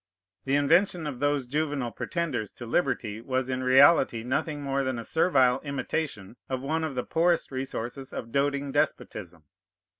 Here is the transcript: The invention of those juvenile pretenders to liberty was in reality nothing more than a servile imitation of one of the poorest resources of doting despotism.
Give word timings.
The 0.45 0.55
invention 0.55 1.05
of 1.05 1.19
those 1.19 1.45
juvenile 1.45 1.91
pretenders 1.91 2.53
to 2.53 2.65
liberty 2.65 3.21
was 3.21 3.49
in 3.49 3.61
reality 3.63 4.23
nothing 4.23 4.63
more 4.63 4.83
than 4.83 4.97
a 4.97 5.05
servile 5.05 5.59
imitation 5.59 6.37
of 6.49 6.63
one 6.63 6.83
of 6.83 6.95
the 6.95 7.03
poorest 7.05 7.51
resources 7.51 8.11
of 8.11 8.31
doting 8.31 8.71
despotism. 8.71 9.43